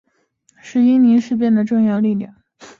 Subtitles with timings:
[0.59, 2.33] 是伊宁事变的重要力量。